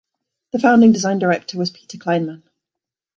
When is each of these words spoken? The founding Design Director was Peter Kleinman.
The 0.51 0.57
founding 0.57 0.91
Design 0.91 1.19
Director 1.19 1.59
was 1.59 1.69
Peter 1.69 1.95
Kleinman. 1.95 2.41